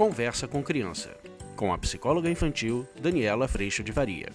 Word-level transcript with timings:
Conversa 0.00 0.48
com 0.48 0.62
Criança, 0.62 1.14
com 1.54 1.74
a 1.74 1.76
psicóloga 1.76 2.30
infantil 2.30 2.88
Daniela 2.98 3.46
Freixo 3.46 3.84
de 3.84 3.92
Varia. 3.92 4.30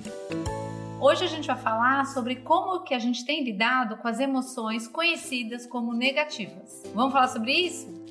Hoje 1.02 1.24
a 1.24 1.28
gente 1.28 1.48
vai 1.48 1.58
falar 1.58 2.06
sobre 2.06 2.36
como 2.36 2.84
que 2.84 2.94
a 2.94 3.00
gente 3.00 3.26
tem 3.26 3.44
lidado 3.44 3.98
com 3.98 4.08
as 4.08 4.20
emoções 4.20 4.88
conhecidas 4.88 5.66
como 5.66 5.92
negativas. 5.92 6.84
Vamos 6.94 7.14
falar 7.14 7.30
sobre 7.30 7.52
isso? 7.52 8.05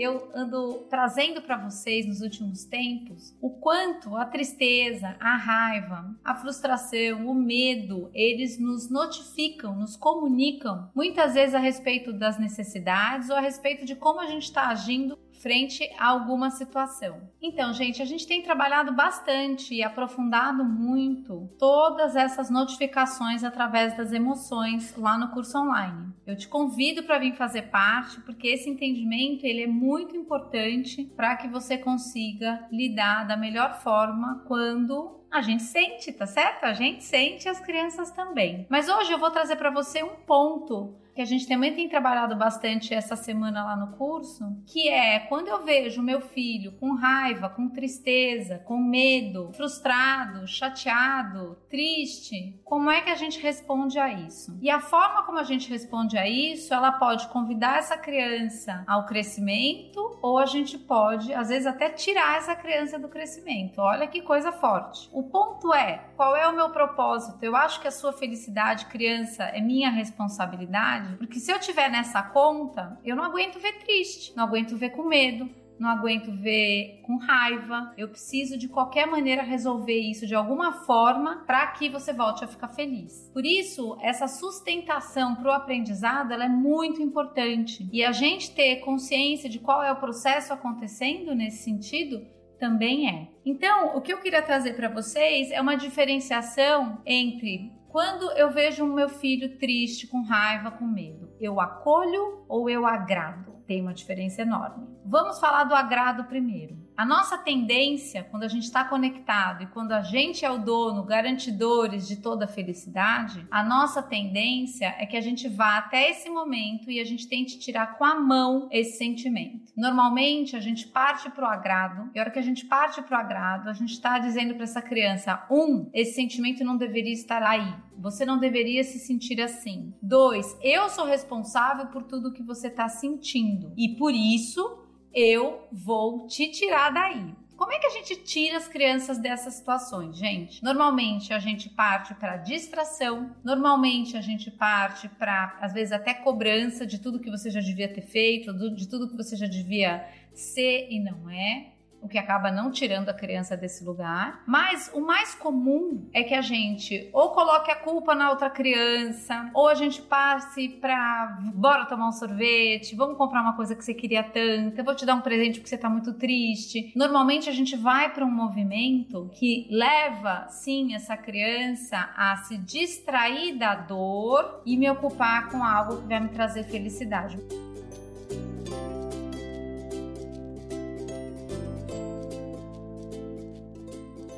Eu 0.00 0.30
ando 0.34 0.86
trazendo 0.88 1.42
para 1.42 1.58
vocês 1.58 2.06
nos 2.06 2.22
últimos 2.22 2.64
tempos 2.64 3.36
o 3.40 3.50
quanto 3.50 4.16
a 4.16 4.24
tristeza, 4.24 5.14
a 5.20 5.36
raiva, 5.36 6.16
a 6.24 6.34
frustração, 6.34 7.26
o 7.26 7.34
medo, 7.34 8.10
eles 8.14 8.58
nos 8.58 8.88
notificam, 8.88 9.76
nos 9.76 9.96
comunicam 9.96 10.90
muitas 10.94 11.34
vezes 11.34 11.54
a 11.54 11.58
respeito 11.58 12.12
das 12.12 12.38
necessidades 12.38 13.28
ou 13.28 13.36
a 13.36 13.40
respeito 13.40 13.84
de 13.84 13.94
como 13.94 14.20
a 14.20 14.26
gente 14.26 14.44
está 14.44 14.68
agindo 14.68 15.18
frente 15.40 15.90
a 15.98 16.08
alguma 16.08 16.50
situação. 16.50 17.20
Então, 17.40 17.72
gente, 17.72 18.02
a 18.02 18.04
gente 18.04 18.26
tem 18.26 18.42
trabalhado 18.42 18.92
bastante 18.92 19.74
e 19.74 19.82
aprofundado 19.82 20.64
muito 20.64 21.50
todas 21.58 22.14
essas 22.14 22.50
notificações 22.50 23.42
através 23.42 23.96
das 23.96 24.12
emoções 24.12 24.94
lá 24.96 25.16
no 25.16 25.30
curso 25.30 25.58
online. 25.58 26.12
Eu 26.26 26.36
te 26.36 26.46
convido 26.46 27.02
para 27.02 27.18
vir 27.18 27.34
fazer 27.34 27.62
parte, 27.62 28.20
porque 28.20 28.48
esse 28.48 28.68
entendimento 28.68 29.44
ele 29.44 29.62
é 29.62 29.66
muito 29.66 30.16
importante 30.16 31.04
para 31.16 31.36
que 31.36 31.48
você 31.48 31.78
consiga 31.78 32.66
lidar 32.70 33.26
da 33.26 33.36
melhor 33.36 33.80
forma 33.80 34.44
quando 34.46 35.20
a 35.30 35.40
gente 35.40 35.62
sente, 35.62 36.12
tá 36.12 36.26
certo? 36.26 36.64
A 36.64 36.72
gente 36.72 37.04
sente 37.04 37.48
as 37.48 37.60
crianças 37.60 38.10
também. 38.10 38.66
Mas 38.68 38.88
hoje 38.88 39.12
eu 39.12 39.18
vou 39.18 39.30
trazer 39.30 39.56
para 39.56 39.70
você 39.70 40.02
um 40.02 40.16
ponto 40.26 40.99
que 41.14 41.20
a 41.20 41.24
gente 41.24 41.46
também 41.46 41.74
tem 41.74 41.88
trabalhado 41.88 42.36
bastante 42.36 42.94
essa 42.94 43.16
semana 43.16 43.64
lá 43.64 43.76
no 43.76 43.96
curso, 43.96 44.44
que 44.66 44.88
é 44.88 45.18
quando 45.20 45.48
eu 45.48 45.64
vejo 45.64 46.02
meu 46.02 46.20
filho 46.20 46.72
com 46.72 46.94
raiva, 46.94 47.48
com 47.48 47.68
tristeza, 47.68 48.58
com 48.58 48.78
medo, 48.78 49.50
frustrado, 49.54 50.46
chateado, 50.46 51.56
triste, 51.68 52.60
como 52.64 52.90
é 52.90 53.00
que 53.00 53.10
a 53.10 53.14
gente 53.14 53.40
responde 53.40 53.98
a 53.98 54.12
isso? 54.12 54.56
E 54.60 54.70
a 54.70 54.80
forma 54.80 55.22
como 55.24 55.38
a 55.38 55.44
gente 55.44 55.68
responde 55.68 56.16
a 56.16 56.28
isso, 56.28 56.72
ela 56.72 56.92
pode 56.92 57.28
convidar 57.28 57.78
essa 57.78 57.96
criança 57.96 58.84
ao 58.86 59.06
crescimento 59.06 60.18
ou 60.22 60.38
a 60.38 60.46
gente 60.46 60.78
pode, 60.78 61.32
às 61.32 61.48
vezes, 61.48 61.66
até 61.66 61.90
tirar 61.90 62.38
essa 62.38 62.54
criança 62.54 62.98
do 62.98 63.08
crescimento. 63.08 63.80
Olha 63.80 64.06
que 64.06 64.22
coisa 64.22 64.52
forte. 64.52 65.08
O 65.12 65.22
ponto 65.24 65.72
é, 65.74 66.04
qual 66.16 66.36
é 66.36 66.46
o 66.48 66.54
meu 66.54 66.70
propósito? 66.70 67.42
Eu 67.42 67.56
acho 67.56 67.80
que 67.80 67.88
a 67.88 67.92
sua 67.92 68.12
felicidade, 68.12 68.86
criança, 68.86 69.44
é 69.44 69.60
minha 69.60 69.90
responsabilidade 69.90 70.99
porque 71.18 71.38
se 71.38 71.50
eu 71.50 71.58
tiver 71.58 71.90
nessa 71.90 72.22
conta, 72.22 72.98
eu 73.04 73.16
não 73.16 73.24
aguento 73.24 73.58
ver 73.58 73.78
triste, 73.78 74.34
não 74.36 74.44
aguento 74.44 74.76
ver 74.76 74.90
com 74.90 75.04
medo, 75.04 75.48
não 75.80 75.88
aguento 75.88 76.30
ver 76.30 77.00
com 77.02 77.16
raiva. 77.16 77.94
Eu 77.96 78.08
preciso 78.08 78.58
de 78.58 78.68
qualquer 78.68 79.06
maneira 79.06 79.42
resolver 79.42 79.98
isso 79.98 80.26
de 80.26 80.34
alguma 80.34 80.84
forma 80.84 81.42
para 81.46 81.66
que 81.68 81.88
você 81.88 82.12
volte 82.12 82.44
a 82.44 82.48
ficar 82.48 82.68
feliz. 82.68 83.30
Por 83.32 83.46
isso, 83.46 83.96
essa 84.02 84.28
sustentação 84.28 85.34
para 85.34 85.50
o 85.50 85.54
aprendizado 85.54 86.34
é 86.34 86.48
muito 86.48 87.00
importante 87.00 87.88
e 87.90 88.04
a 88.04 88.12
gente 88.12 88.54
ter 88.54 88.76
consciência 88.80 89.48
de 89.48 89.58
qual 89.58 89.82
é 89.82 89.90
o 89.90 89.96
processo 89.96 90.52
acontecendo 90.52 91.34
nesse 91.34 91.64
sentido 91.64 92.26
também 92.58 93.08
é. 93.08 93.28
Então, 93.44 93.96
o 93.96 94.02
que 94.02 94.12
eu 94.12 94.18
queria 94.18 94.42
trazer 94.42 94.74
para 94.74 94.90
vocês 94.90 95.50
é 95.50 95.58
uma 95.62 95.76
diferenciação 95.76 97.00
entre 97.06 97.72
quando 97.90 98.30
eu 98.32 98.50
vejo 98.50 98.84
o 98.84 98.94
meu 98.94 99.08
filho 99.08 99.58
triste, 99.58 100.06
com 100.06 100.22
raiva, 100.22 100.70
com 100.70 100.86
medo, 100.86 101.32
eu 101.40 101.60
acolho 101.60 102.44
ou 102.48 102.70
eu 102.70 102.86
agrado? 102.86 103.52
Tem 103.66 103.80
uma 103.82 103.92
diferença 103.92 104.42
enorme. 104.42 104.86
Vamos 105.04 105.40
falar 105.40 105.64
do 105.64 105.74
agrado 105.74 106.24
primeiro. 106.24 106.78
A 107.00 107.06
nossa 107.06 107.38
tendência, 107.38 108.24
quando 108.24 108.42
a 108.42 108.48
gente 108.48 108.64
está 108.64 108.84
conectado 108.84 109.62
e 109.62 109.66
quando 109.68 109.92
a 109.92 110.02
gente 110.02 110.44
é 110.44 110.50
o 110.50 110.58
dono, 110.58 111.02
garantidores 111.02 112.06
de 112.06 112.16
toda 112.16 112.44
a 112.44 112.46
felicidade, 112.46 113.46
a 113.50 113.64
nossa 113.64 114.02
tendência 114.02 114.94
é 114.98 115.06
que 115.06 115.16
a 115.16 115.20
gente 115.22 115.48
vá 115.48 115.78
até 115.78 116.10
esse 116.10 116.28
momento 116.28 116.90
e 116.90 117.00
a 117.00 117.04
gente 117.04 117.26
tente 117.26 117.58
tirar 117.58 117.96
com 117.96 118.04
a 118.04 118.20
mão 118.20 118.68
esse 118.70 118.98
sentimento. 118.98 119.72
Normalmente 119.74 120.54
a 120.54 120.60
gente 120.60 120.88
parte 120.88 121.30
para 121.30 121.48
o 121.48 121.50
agrado, 121.50 122.10
e 122.14 122.18
a 122.18 122.22
hora 122.22 122.30
que 122.30 122.38
a 122.38 122.42
gente 122.42 122.66
parte 122.66 123.00
para 123.00 123.16
o 123.16 123.20
agrado, 123.20 123.70
a 123.70 123.72
gente 123.72 123.94
está 123.94 124.18
dizendo 124.18 124.54
para 124.54 124.64
essa 124.64 124.82
criança: 124.82 125.46
um, 125.50 125.88
esse 125.94 126.12
sentimento 126.12 126.62
não 126.62 126.76
deveria 126.76 127.14
estar 127.14 127.42
aí. 127.42 127.74
Você 127.96 128.26
não 128.26 128.38
deveria 128.38 128.84
se 128.84 128.98
sentir 128.98 129.40
assim. 129.40 129.94
Dois, 130.02 130.54
eu 130.62 130.90
sou 130.90 131.06
responsável 131.06 131.86
por 131.86 132.02
tudo 132.02 132.32
que 132.32 132.42
você 132.42 132.68
está 132.68 132.88
sentindo. 132.88 133.72
E 133.74 133.96
por 133.96 134.12
isso 134.12 134.79
eu 135.14 135.66
vou 135.72 136.26
te 136.26 136.48
tirar 136.50 136.90
daí. 136.90 137.34
Como 137.56 137.72
é 137.72 137.78
que 137.78 137.86
a 137.86 137.90
gente 137.90 138.16
tira 138.16 138.56
as 138.56 138.66
crianças 138.66 139.18
dessas 139.18 139.52
situações, 139.52 140.16
gente? 140.16 140.64
Normalmente 140.64 141.34
a 141.34 141.38
gente 141.38 141.68
parte 141.68 142.14
para 142.14 142.38
distração, 142.38 143.36
normalmente 143.44 144.16
a 144.16 144.22
gente 144.22 144.50
parte 144.50 145.08
para, 145.10 145.58
às 145.60 145.74
vezes, 145.74 145.92
até 145.92 146.14
cobrança 146.14 146.86
de 146.86 146.98
tudo 146.98 147.20
que 147.20 147.30
você 147.30 147.50
já 147.50 147.60
devia 147.60 147.92
ter 147.92 148.00
feito, 148.00 148.54
de 148.74 148.88
tudo 148.88 149.10
que 149.10 149.16
você 149.16 149.36
já 149.36 149.46
devia 149.46 150.08
ser 150.32 150.88
e 150.90 150.98
não 151.00 151.28
é 151.28 151.72
o 152.02 152.08
que 152.08 152.18
acaba 152.18 152.50
não 152.50 152.70
tirando 152.70 153.08
a 153.08 153.14
criança 153.14 153.56
desse 153.56 153.84
lugar. 153.84 154.42
Mas 154.46 154.90
o 154.94 155.00
mais 155.00 155.34
comum 155.34 156.08
é 156.12 156.22
que 156.22 156.34
a 156.34 156.40
gente 156.40 157.08
ou 157.12 157.30
coloque 157.30 157.70
a 157.70 157.76
culpa 157.76 158.14
na 158.14 158.30
outra 158.30 158.50
criança, 158.50 159.50
ou 159.54 159.68
a 159.68 159.74
gente 159.74 160.00
passe 160.02 160.68
para 160.68 161.38
bora 161.54 161.86
tomar 161.86 162.08
um 162.08 162.12
sorvete, 162.12 162.96
vamos 162.96 163.16
comprar 163.16 163.42
uma 163.42 163.54
coisa 163.54 163.74
que 163.74 163.84
você 163.84 163.94
queria 163.94 164.22
tanto, 164.22 164.78
eu 164.78 164.84
vou 164.84 164.94
te 164.94 165.04
dar 165.04 165.14
um 165.14 165.20
presente 165.20 165.60
porque 165.60 165.68
você 165.68 165.78
tá 165.78 165.88
muito 165.88 166.14
triste. 166.14 166.92
Normalmente 166.96 167.48
a 167.48 167.52
gente 167.52 167.76
vai 167.76 168.12
para 168.12 168.24
um 168.24 168.30
movimento 168.30 169.30
que 169.32 169.66
leva 169.70 170.46
sim 170.48 170.94
essa 170.94 171.16
criança 171.16 172.10
a 172.16 172.36
se 172.38 172.56
distrair 172.58 173.56
da 173.56 173.74
dor 173.74 174.62
e 174.64 174.76
me 174.76 174.90
ocupar 174.90 175.48
com 175.48 175.62
algo 175.62 176.02
que 176.02 176.08
vai 176.08 176.20
me 176.20 176.28
trazer 176.28 176.64
felicidade. 176.64 177.38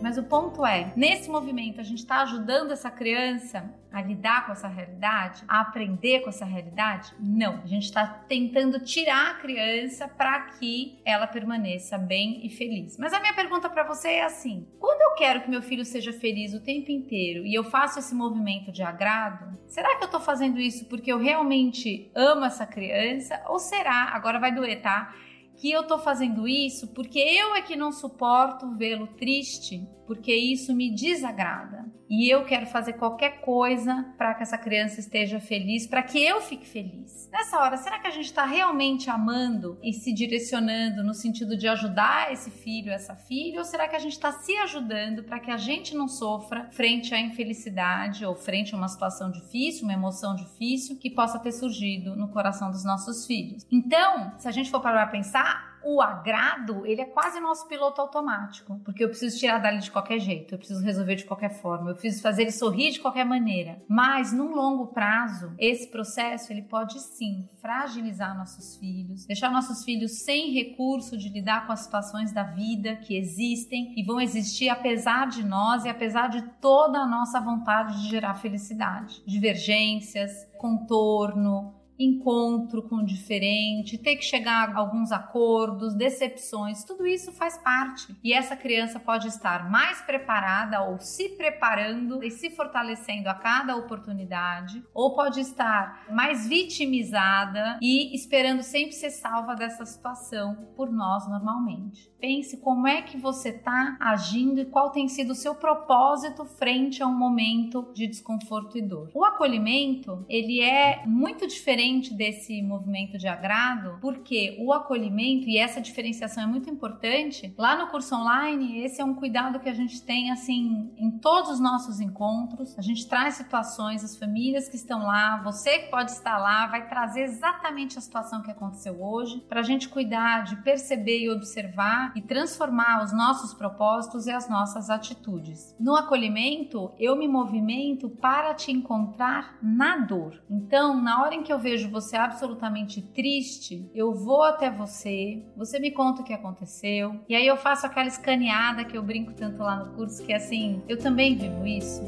Mas 0.02 0.18
o 0.18 0.24
ponto 0.24 0.66
é, 0.66 0.92
nesse 0.96 1.30
movimento 1.30 1.80
a 1.80 1.84
gente 1.84 1.98
está 1.98 2.22
ajudando 2.22 2.72
essa 2.72 2.90
criança 2.90 3.72
a 3.92 4.02
lidar 4.02 4.46
com 4.46 4.52
essa 4.52 4.66
realidade, 4.66 5.44
a 5.46 5.60
aprender 5.60 6.20
com 6.20 6.30
essa 6.30 6.44
realidade? 6.44 7.14
Não. 7.20 7.60
A 7.62 7.66
gente 7.66 7.84
está 7.84 8.06
tentando 8.06 8.80
tirar 8.80 9.30
a 9.30 9.34
criança 9.34 10.08
para 10.08 10.41
que 10.41 10.98
ela 11.04 11.26
permaneça 11.26 11.96
bem 11.98 12.44
e 12.44 12.50
feliz. 12.50 12.98
Mas 12.98 13.12
a 13.12 13.20
minha 13.20 13.34
pergunta 13.34 13.70
para 13.70 13.84
você 13.84 14.08
é 14.08 14.24
assim: 14.24 14.66
quando 14.80 15.00
eu 15.02 15.14
quero 15.14 15.42
que 15.42 15.50
meu 15.50 15.62
filho 15.62 15.84
seja 15.84 16.12
feliz 16.12 16.52
o 16.52 16.64
tempo 16.64 16.91
inteiro 16.91 17.46
e 17.46 17.54
eu 17.54 17.62
faço 17.62 17.98
esse 17.98 18.14
movimento 18.14 18.72
de 18.72 18.82
agrado, 18.82 19.56
será 19.68 19.96
que 19.96 20.02
eu 20.02 20.06
estou 20.06 20.20
fazendo 20.20 20.58
isso 20.58 20.86
porque 20.86 21.12
eu 21.12 21.18
realmente 21.18 22.10
amo 22.14 22.44
essa 22.44 22.66
criança? 22.66 23.41
Ou 23.46 23.60
será, 23.60 24.10
agora 24.12 24.41
vai 24.41 24.52
doer, 24.52 24.82
tá? 24.82 25.14
Que 25.56 25.70
eu 25.70 25.86
tô 25.86 25.98
fazendo 25.98 26.48
isso 26.48 26.88
porque 26.88 27.18
eu 27.18 27.54
é 27.54 27.62
que 27.62 27.76
não 27.76 27.92
suporto 27.92 28.74
vê-lo 28.74 29.06
triste, 29.18 29.86
porque 30.12 30.34
isso 30.34 30.74
me 30.74 30.94
desagrada. 30.94 31.90
E 32.06 32.28
eu 32.28 32.44
quero 32.44 32.66
fazer 32.66 32.92
qualquer 32.92 33.40
coisa 33.40 34.12
para 34.18 34.34
que 34.34 34.42
essa 34.42 34.58
criança 34.58 35.00
esteja 35.00 35.40
feliz, 35.40 35.86
para 35.86 36.02
que 36.02 36.22
eu 36.22 36.42
fique 36.42 36.66
feliz. 36.66 37.30
Nessa 37.32 37.58
hora, 37.58 37.78
será 37.78 37.98
que 37.98 38.06
a 38.06 38.10
gente 38.10 38.26
está 38.26 38.44
realmente 38.44 39.08
amando 39.08 39.78
e 39.82 39.94
se 39.94 40.12
direcionando 40.12 41.02
no 41.02 41.14
sentido 41.14 41.56
de 41.56 41.66
ajudar 41.66 42.30
esse 42.30 42.50
filho, 42.50 42.92
essa 42.92 43.16
filha, 43.16 43.60
ou 43.60 43.64
será 43.64 43.88
que 43.88 43.97
a 43.97 43.98
gente 43.98 44.12
está 44.12 44.30
se 44.32 44.54
ajudando 44.59 45.24
para 45.24 45.41
que 45.41 45.50
a 45.50 45.56
gente 45.56 45.97
não 45.97 46.06
sofra 46.06 46.68
frente 46.72 47.15
à 47.15 47.18
infelicidade 47.18 48.26
ou 48.26 48.34
frente 48.34 48.74
a 48.74 48.76
uma 48.76 48.88
situação 48.88 49.30
difícil, 49.30 49.84
uma 49.84 49.94
emoção 49.94 50.36
difícil 50.36 50.98
que 50.98 51.08
possa 51.08 51.38
ter 51.38 51.53
surgido 51.53 52.15
no 52.15 52.28
coração 52.28 52.70
dos 52.70 52.84
nossos 52.84 53.26
filhos? 53.26 53.66
Então, 53.72 54.34
se 54.36 54.47
a 54.47 54.50
gente 54.50 54.70
for 54.70 54.80
parar 54.80 55.06
para 55.06 55.12
pensar, 55.12 55.72
o 55.84 56.00
agrado, 56.00 56.86
ele 56.86 57.00
é 57.00 57.04
quase 57.04 57.40
nosso 57.40 57.66
piloto 57.68 58.00
automático, 58.00 58.80
porque 58.84 59.04
eu 59.04 59.08
preciso 59.08 59.38
tirar 59.38 59.58
dali 59.58 59.78
de 59.78 59.90
qualquer 59.90 60.18
jeito, 60.18 60.54
eu 60.54 60.58
preciso 60.58 60.84
resolver 60.84 61.16
de 61.16 61.24
qualquer 61.24 61.50
forma, 61.50 61.90
eu 61.90 61.94
preciso 61.94 62.22
fazer 62.22 62.42
ele 62.42 62.52
sorrir 62.52 62.92
de 62.92 63.00
qualquer 63.00 63.24
maneira. 63.24 63.82
Mas 63.88 64.32
num 64.32 64.54
longo 64.54 64.88
prazo, 64.88 65.54
esse 65.58 65.88
processo 65.88 66.52
ele 66.52 66.62
pode 66.62 67.00
sim 67.00 67.48
fragilizar 67.60 68.36
nossos 68.36 68.76
filhos, 68.76 69.26
deixar 69.26 69.50
nossos 69.50 69.84
filhos 69.84 70.22
sem 70.22 70.52
recurso 70.52 71.16
de 71.16 71.28
lidar 71.28 71.66
com 71.66 71.72
as 71.72 71.80
situações 71.80 72.32
da 72.32 72.42
vida 72.42 72.96
que 72.96 73.16
existem 73.16 73.94
e 73.96 74.02
vão 74.04 74.20
existir 74.20 74.68
apesar 74.68 75.28
de 75.28 75.44
nós 75.44 75.84
e 75.84 75.88
apesar 75.88 76.28
de 76.28 76.42
toda 76.60 76.98
a 76.98 77.06
nossa 77.06 77.40
vontade 77.40 78.02
de 78.02 78.08
gerar 78.08 78.34
felicidade. 78.34 79.22
Divergências, 79.26 80.30
contorno, 80.58 81.81
encontro 82.04 82.83
com 82.83 82.97
o 82.97 83.07
diferente, 83.07 83.99
ter 83.99 84.16
que 84.16 84.25
chegar 84.25 84.71
a 84.71 84.78
alguns 84.78 85.13
acordos, 85.13 85.95
decepções, 85.95 86.84
tudo 86.84 87.07
isso 87.07 87.33
faz 87.33 87.59
parte. 87.59 88.15
E 88.22 88.33
essa 88.33 88.57
criança 88.57 88.99
pode 88.99 89.28
estar 89.28 89.71
mais 89.71 90.01
preparada 90.03 90.83
ou 90.83 91.01
se 91.01 91.31
preparando 91.31 92.22
e 92.22 92.31
se 92.31 92.51
fortalecendo 92.51 93.28
a 93.28 93.34
cada 93.34 93.77
oportunidade, 93.77 94.83
ou 94.95 95.15
pode 95.15 95.41
estar 95.41 96.07
mais 96.10 96.49
vitimizada 96.49 97.78
e 97.81 98.15
esperando 98.15 98.63
sempre 98.63 98.93
ser 98.93 99.10
salva 99.10 99.54
dessa 99.54 99.84
situação 99.84 100.69
por 100.77 100.91
nós 100.91 101.28
normalmente. 101.28 102.10
Pense 102.21 102.57
como 102.59 102.87
é 102.87 103.03
que 103.03 103.16
você 103.16 103.49
está 103.49 103.97
agindo 104.01 104.60
e 104.60 104.66
qual 104.66 104.91
tem 104.91 105.09
sido 105.09 105.31
o 105.31 105.34
seu 105.34 105.54
propósito 105.54 106.45
frente 106.45 107.03
a 107.03 107.07
um 107.07 107.16
momento 107.16 107.91
de 107.95 108.07
desconforto 108.07 108.78
e 108.78 108.83
dor. 108.83 109.10
O 109.13 109.25
acolhimento, 109.25 110.25
ele 110.28 110.60
é 110.60 111.03
muito 111.07 111.47
diferente 111.47 111.91
desse 112.00 112.62
movimento 112.62 113.18
de 113.18 113.28
agrado, 113.28 113.98
porque 114.00 114.56
o 114.60 114.72
acolhimento 114.72 115.48
e 115.48 115.59
essa 115.59 115.80
diferenciação 115.80 116.44
é 116.44 116.47
muito 116.47 116.71
importante. 116.71 117.54
Lá 117.59 117.77
no 117.77 117.89
curso 117.89 118.15
online, 118.15 118.83
esse 118.84 119.00
é 119.00 119.04
um 119.04 119.15
cuidado 119.15 119.60
que 119.60 119.68
a 119.68 119.74
gente 119.74 120.03
tem 120.03 120.30
assim 120.30 120.92
em 120.97 121.10
todos 121.18 121.50
os 121.50 121.60
nossos 121.60 122.00
encontros. 122.00 122.78
A 122.78 122.83
gente 122.83 123.09
traz 123.09 123.34
situações, 123.34 124.04
as 124.04 124.16
famílias 124.16 124.68
que 124.68 124.77
estão 124.77 125.06
lá, 125.06 125.41
você 125.42 125.80
que 125.80 125.91
pode 125.91 126.10
estar 126.10 126.39
lá, 126.39 126.66
vai 126.66 126.89
trazer 126.89 127.22
exatamente 127.22 127.98
a 127.98 128.00
situação 128.00 128.42
que 128.42 128.50
aconteceu 128.50 129.03
hoje 129.03 129.41
para 129.48 129.60
a 129.60 129.65
gente 129.65 129.89
cuidar 129.89 130.44
de 130.44 130.56
perceber 130.62 131.21
e 131.21 131.30
observar 131.30 132.12
e 132.16 132.22
transformar 132.22 133.04
os 133.04 133.12
nossos 133.12 133.53
propósitos 133.54 134.27
e 134.27 134.30
as 134.30 134.48
nossas 134.48 134.91
atitudes. 134.91 135.74
No 135.78 135.94
acolhimento, 135.94 136.92
eu 136.98 137.16
me 137.16 137.28
movimento 137.28 138.09
para 138.09 138.54
te 138.54 138.71
encontrar 138.71 139.59
na 139.62 139.98
dor. 139.98 140.42
Então, 140.48 141.00
na 141.00 141.22
hora 141.22 141.34
em 141.34 141.42
que 141.42 141.53
eu 141.53 141.59
vejo 141.59 141.81
você 141.86 142.16
absolutamente 142.16 143.02
triste, 143.02 143.90
eu 143.94 144.14
vou 144.14 144.42
até 144.42 144.70
você, 144.70 145.42
você 145.56 145.78
me 145.78 145.90
conta 145.90 146.22
o 146.22 146.24
que 146.24 146.32
aconteceu, 146.32 147.20
e 147.28 147.34
aí 147.34 147.46
eu 147.46 147.56
faço 147.56 147.86
aquela 147.86 148.08
escaneada 148.08 148.84
que 148.84 148.96
eu 148.96 149.02
brinco 149.02 149.32
tanto 149.32 149.62
lá 149.62 149.76
no 149.76 149.94
curso, 149.94 150.24
que 150.24 150.32
é 150.32 150.36
assim, 150.36 150.82
eu 150.88 150.98
também 150.98 151.36
vivo 151.36 151.66
isso. 151.66 152.02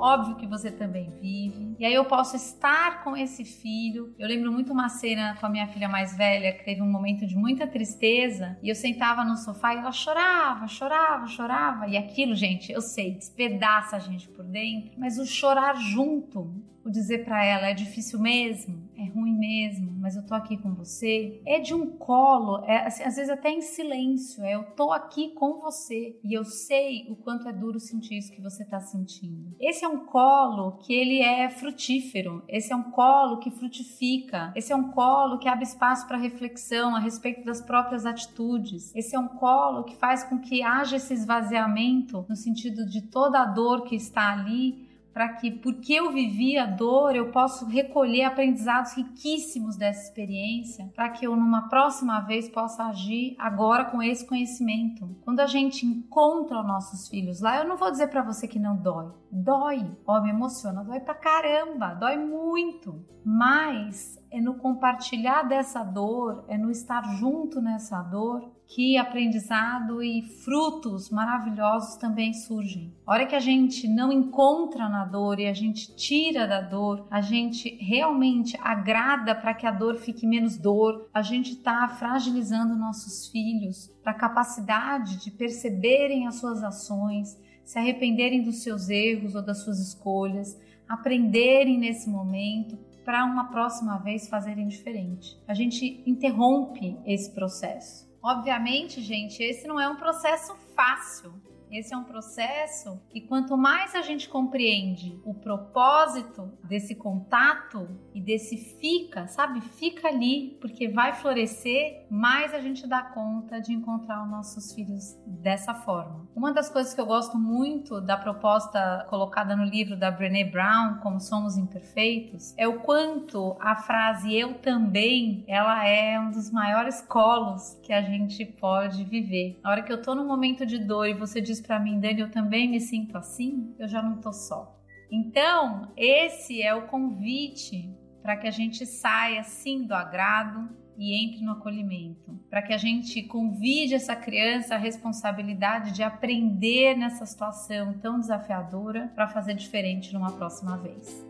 Óbvio 0.00 0.36
que 0.36 0.46
você 0.46 0.70
também 0.70 1.10
vive. 1.20 1.76
E 1.78 1.84
aí 1.84 1.94
eu 1.94 2.04
posso 2.04 2.36
estar 2.36 3.04
com 3.04 3.16
esse 3.16 3.44
filho. 3.44 4.14
Eu 4.18 4.26
lembro 4.26 4.50
muito 4.50 4.72
uma 4.72 4.88
cena 4.88 5.36
com 5.38 5.46
a 5.46 5.50
minha 5.50 5.68
filha 5.68 5.88
mais 5.88 6.16
velha, 6.16 6.52
que 6.52 6.64
teve 6.64 6.82
um 6.82 6.90
momento 6.90 7.26
de 7.26 7.36
muita 7.36 7.66
tristeza, 7.66 8.58
e 8.62 8.68
eu 8.68 8.74
sentava 8.74 9.24
no 9.24 9.36
sofá 9.36 9.74
e 9.74 9.78
ela 9.78 9.92
chorava, 9.92 10.66
chorava, 10.66 11.26
chorava. 11.26 11.86
E 11.88 11.96
aquilo, 11.96 12.34
gente, 12.34 12.72
eu 12.72 12.80
sei, 12.80 13.14
despedaça 13.14 13.96
a 13.96 13.98
gente 13.98 14.28
por 14.28 14.44
dentro, 14.44 14.92
mas 14.98 15.18
o 15.18 15.26
chorar 15.26 15.76
junto 15.76 16.54
o 16.84 16.90
dizer 16.90 17.24
para 17.24 17.44
ela 17.44 17.68
é 17.68 17.74
difícil 17.74 18.18
mesmo, 18.18 18.88
é 18.96 19.04
ruim 19.04 19.36
mesmo, 19.36 19.92
mas 19.98 20.16
eu 20.16 20.24
tô 20.26 20.34
aqui 20.34 20.56
com 20.56 20.74
você, 20.74 21.40
é 21.46 21.58
de 21.58 21.74
um 21.74 21.86
colo, 21.86 22.64
é 22.64 22.86
assim, 22.86 23.02
às 23.02 23.16
vezes 23.16 23.30
até 23.30 23.50
em 23.50 23.60
silêncio, 23.60 24.44
é 24.44 24.54
eu 24.54 24.64
tô 24.74 24.92
aqui 24.92 25.30
com 25.34 25.60
você 25.60 26.18
e 26.22 26.32
eu 26.32 26.44
sei 26.44 27.06
o 27.10 27.16
quanto 27.16 27.48
é 27.48 27.52
duro 27.52 27.78
sentir 27.78 28.18
isso 28.18 28.32
que 28.32 28.40
você 28.40 28.64
tá 28.64 28.80
sentindo. 28.80 29.54
Esse 29.60 29.84
é 29.84 29.88
um 29.88 30.06
colo 30.06 30.78
que 30.78 30.92
ele 30.92 31.20
é 31.20 31.48
frutífero, 31.50 32.42
esse 32.48 32.72
é 32.72 32.76
um 32.76 32.90
colo 32.90 33.38
que 33.38 33.50
frutifica, 33.50 34.52
esse 34.54 34.72
é 34.72 34.76
um 34.76 34.90
colo 34.90 35.38
que 35.38 35.48
abre 35.48 35.64
espaço 35.64 36.06
para 36.06 36.16
reflexão 36.16 36.94
a 36.94 37.00
respeito 37.00 37.44
das 37.44 37.60
próprias 37.60 38.06
atitudes. 38.06 38.94
Esse 38.94 39.14
é 39.14 39.18
um 39.18 39.28
colo 39.28 39.84
que 39.84 39.96
faz 39.96 40.24
com 40.24 40.38
que 40.38 40.62
haja 40.62 40.96
esse 40.96 41.12
esvaziamento 41.12 42.24
no 42.28 42.36
sentido 42.36 42.86
de 42.86 43.02
toda 43.02 43.40
a 43.40 43.46
dor 43.46 43.84
que 43.84 43.94
está 43.94 44.32
ali 44.32 44.89
para 45.12 45.28
que, 45.34 45.50
porque 45.50 45.94
eu 45.94 46.12
vivi 46.12 46.56
a 46.56 46.66
dor, 46.66 47.14
eu 47.14 47.30
possa 47.30 47.66
recolher 47.68 48.24
aprendizados 48.24 48.94
riquíssimos 48.94 49.76
dessa 49.76 50.04
experiência, 50.04 50.90
para 50.94 51.08
que 51.08 51.26
eu 51.26 51.34
numa 51.36 51.68
próxima 51.68 52.20
vez 52.20 52.48
possa 52.48 52.84
agir 52.84 53.34
agora 53.38 53.84
com 53.86 54.02
esse 54.02 54.26
conhecimento. 54.26 55.16
Quando 55.22 55.40
a 55.40 55.46
gente 55.46 55.84
encontra 55.84 56.60
os 56.60 56.66
nossos 56.66 57.08
filhos 57.08 57.40
lá, 57.40 57.58
eu 57.58 57.68
não 57.68 57.76
vou 57.76 57.90
dizer 57.90 58.08
para 58.08 58.22
você 58.22 58.46
que 58.46 58.58
não 58.58 58.76
dói. 58.76 59.10
Dói, 59.30 59.96
ó, 60.06 60.20
me 60.20 60.30
emociona, 60.30 60.84
dói 60.84 61.00
pra 61.00 61.14
caramba, 61.14 61.94
dói 61.94 62.16
muito. 62.16 63.04
Mas 63.24 64.18
é 64.30 64.40
no 64.40 64.54
compartilhar 64.54 65.42
dessa 65.42 65.82
dor, 65.82 66.44
é 66.48 66.56
no 66.56 66.70
estar 66.70 67.02
junto 67.16 67.60
nessa 67.60 68.00
dor 68.02 68.59
que 68.70 68.96
aprendizado 68.96 70.00
e 70.00 70.22
frutos 70.22 71.10
maravilhosos 71.10 71.96
também 71.96 72.32
surgem. 72.32 72.94
A 73.04 73.12
hora 73.12 73.26
que 73.26 73.34
a 73.34 73.40
gente 73.40 73.88
não 73.88 74.12
encontra 74.12 74.88
na 74.88 75.04
dor 75.04 75.40
e 75.40 75.48
a 75.48 75.52
gente 75.52 75.92
tira 75.96 76.46
da 76.46 76.60
dor, 76.60 77.04
a 77.10 77.20
gente 77.20 77.68
realmente 77.80 78.56
agrada 78.62 79.34
para 79.34 79.54
que 79.54 79.66
a 79.66 79.72
dor 79.72 79.96
fique 79.96 80.24
menos 80.24 80.56
dor, 80.56 81.08
a 81.12 81.20
gente 81.20 81.54
está 81.54 81.88
fragilizando 81.88 82.76
nossos 82.76 83.26
filhos 83.26 83.88
para 84.04 84.12
a 84.12 84.18
capacidade 84.18 85.16
de 85.16 85.32
perceberem 85.32 86.28
as 86.28 86.36
suas 86.36 86.62
ações, 86.62 87.36
se 87.64 87.76
arrependerem 87.76 88.40
dos 88.40 88.62
seus 88.62 88.88
erros 88.88 89.34
ou 89.34 89.44
das 89.44 89.64
suas 89.64 89.80
escolhas, 89.80 90.56
aprenderem 90.88 91.76
nesse 91.76 92.08
momento 92.08 92.78
para 93.04 93.24
uma 93.24 93.50
próxima 93.50 93.98
vez 93.98 94.28
fazerem 94.28 94.68
diferente. 94.68 95.36
A 95.48 95.54
gente 95.54 96.04
interrompe 96.06 96.96
esse 97.04 97.34
processo. 97.34 98.09
Obviamente, 98.22 99.00
gente, 99.00 99.42
esse 99.42 99.66
não 99.66 99.80
é 99.80 99.88
um 99.88 99.96
processo 99.96 100.54
fácil. 100.76 101.32
Esse 101.70 101.94
é 101.94 101.96
um 101.96 102.02
processo 102.02 103.00
que 103.08 103.20
quanto 103.20 103.56
mais 103.56 103.94
a 103.94 104.02
gente 104.02 104.28
compreende 104.28 105.20
o 105.24 105.32
propósito 105.32 106.50
desse 106.64 106.96
contato 106.96 107.88
e 108.12 108.20
desse 108.20 108.56
fica, 108.56 109.28
sabe? 109.28 109.60
Fica 109.60 110.08
ali, 110.08 110.58
porque 110.60 110.88
vai 110.88 111.12
florescer, 111.12 112.06
mais 112.10 112.52
a 112.52 112.60
gente 112.60 112.88
dá 112.88 113.02
conta 113.02 113.60
de 113.60 113.72
encontrar 113.72 114.24
os 114.24 114.30
nossos 114.30 114.74
filhos 114.74 115.16
dessa 115.24 115.72
forma. 115.72 116.28
Uma 116.34 116.52
das 116.52 116.68
coisas 116.68 116.92
que 116.92 117.00
eu 117.00 117.06
gosto 117.06 117.38
muito 117.38 118.00
da 118.00 118.16
proposta 118.16 119.06
colocada 119.08 119.54
no 119.54 119.64
livro 119.64 119.96
da 119.96 120.10
Brené 120.10 120.44
Brown, 120.44 120.98
Como 121.00 121.20
Somos 121.20 121.56
Imperfeitos, 121.56 122.52
é 122.56 122.66
o 122.66 122.80
quanto 122.80 123.56
a 123.60 123.76
frase 123.76 124.34
eu 124.34 124.54
também, 124.54 125.44
ela 125.46 125.86
é 125.86 126.18
um 126.18 126.32
dos 126.32 126.50
maiores 126.50 127.00
colos 127.02 127.78
que 127.80 127.92
a 127.92 128.02
gente 128.02 128.44
pode 128.44 129.04
viver. 129.04 129.58
Na 129.62 129.70
hora 129.70 129.82
que 129.82 129.92
eu 129.92 130.02
tô 130.02 130.16
num 130.16 130.26
momento 130.26 130.66
de 130.66 130.78
dor 130.78 131.06
e 131.06 131.14
você 131.14 131.40
diz 131.40 131.59
para 131.62 131.78
mim, 131.78 132.00
Dani, 132.00 132.20
eu 132.20 132.30
também 132.30 132.68
me 132.68 132.80
sinto 132.80 133.16
assim, 133.16 133.74
eu 133.78 133.88
já 133.88 134.02
não 134.02 134.20
tô 134.20 134.32
só. 134.32 134.76
Então, 135.10 135.92
esse 135.96 136.62
é 136.62 136.74
o 136.74 136.86
convite 136.86 137.92
para 138.22 138.36
que 138.36 138.46
a 138.46 138.50
gente 138.50 138.86
saia 138.86 139.42
sim 139.42 139.84
do 139.86 139.94
agrado 139.94 140.68
e 140.96 141.14
entre 141.24 141.42
no 141.42 141.52
acolhimento, 141.52 142.38
para 142.50 142.60
que 142.60 142.74
a 142.74 142.76
gente 142.76 143.22
convide 143.22 143.94
essa 143.94 144.14
criança 144.14 144.74
a 144.74 144.78
responsabilidade 144.78 145.92
de 145.92 146.02
aprender 146.02 146.94
nessa 146.96 147.24
situação 147.24 147.94
tão 147.94 148.20
desafiadora 148.20 149.10
para 149.14 149.26
fazer 149.26 149.54
diferente 149.54 150.12
numa 150.12 150.32
próxima 150.32 150.76
vez. 150.76 151.29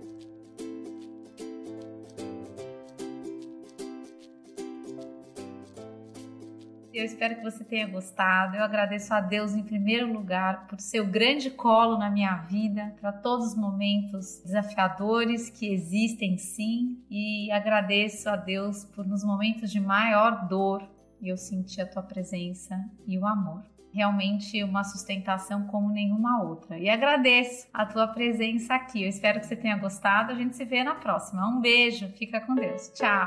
Eu 7.01 7.07
espero 7.07 7.37
que 7.37 7.43
você 7.43 7.65
tenha 7.65 7.87
gostado. 7.87 8.57
Eu 8.57 8.63
agradeço 8.63 9.15
a 9.15 9.21
Deus 9.23 9.55
em 9.55 9.63
primeiro 9.63 10.13
lugar 10.13 10.67
por 10.67 10.79
seu 10.79 11.07
grande 11.07 11.51
colo 11.51 11.97
na 11.97 12.11
minha 12.11 12.37
vida, 12.43 12.95
para 13.01 13.11
todos 13.11 13.49
os 13.49 13.57
momentos 13.57 14.43
desafiadores 14.45 15.49
que 15.49 15.73
existem 15.73 16.37
sim, 16.37 17.03
e 17.11 17.51
agradeço 17.51 18.29
a 18.29 18.37
Deus 18.37 18.85
por 18.85 19.07
nos 19.07 19.25
momentos 19.25 19.71
de 19.71 19.81
maior 19.81 20.47
dor 20.47 20.87
eu 21.23 21.39
sentir 21.39 21.81
a 21.81 21.87
tua 21.87 22.03
presença 22.03 22.79
e 23.07 23.19
o 23.19 23.27
amor. 23.27 23.63
Realmente 23.95 24.63
uma 24.63 24.85
sustentação 24.85 25.67
como 25.69 25.91
nenhuma 25.91 26.43
outra. 26.45 26.79
E 26.79 26.91
agradeço 26.91 27.67
a 27.73 27.87
tua 27.87 28.09
presença 28.09 28.75
aqui. 28.75 29.03
Eu 29.03 29.09
espero 29.09 29.41
que 29.41 29.47
você 29.47 29.57
tenha 29.57 29.79
gostado. 29.79 30.33
A 30.33 30.35
gente 30.35 30.55
se 30.55 30.67
vê 30.67 30.85
na 30.85 30.95
próxima. 30.95 31.49
Um 31.49 31.61
beijo, 31.61 32.09
fica 32.11 32.41
com 32.43 32.55
Deus. 32.55 32.91
Tchau. 32.91 33.27